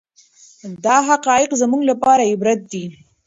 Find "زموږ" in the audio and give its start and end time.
1.61-1.81